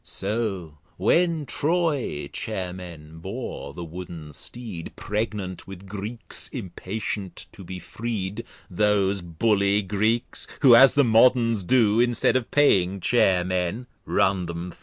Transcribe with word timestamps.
So 0.03 0.79
when 0.97 1.45
Troy 1.45 2.27
Chair 2.33 2.73
men 2.73 3.17
bore 3.17 3.75
the 3.75 3.83
Wooden 3.83 4.33
Steed, 4.33 4.93
Pregnant 4.95 5.67
with 5.67 5.85
Greeks, 5.87 6.47
impatient 6.47 7.45
to 7.51 7.63
be 7.63 7.77
freed, 7.77 8.43
(Those 8.67 9.21
Bully 9.21 9.83
Greeks, 9.83 10.47
who, 10.61 10.73
as 10.75 10.95
the 10.95 11.03
Moderns 11.03 11.63
do, 11.63 11.99
Instead 11.99 12.35
of 12.35 12.49
paying 12.49 12.99
Chair 12.99 13.45
men, 13.45 13.85
run 14.05 14.47
them 14.47 14.71
thro'.) 14.71 14.79